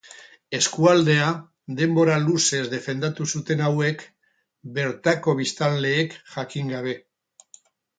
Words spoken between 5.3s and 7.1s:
biztanleek jakin gabe.